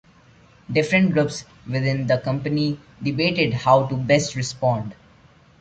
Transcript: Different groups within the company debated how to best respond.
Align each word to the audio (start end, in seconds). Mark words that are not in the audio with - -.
Different 0.71 1.11
groups 1.13 1.45
within 1.69 2.07
the 2.07 2.17
company 2.17 2.79
debated 3.03 3.53
how 3.53 3.85
to 3.85 3.95
best 3.95 4.35
respond. 4.35 4.95